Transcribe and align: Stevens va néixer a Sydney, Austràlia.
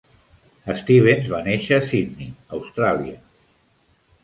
Stevens 0.79 1.29
va 1.35 1.43
néixer 1.49 1.77
a 1.79 1.85
Sydney, 1.91 2.33
Austràlia. 2.59 3.17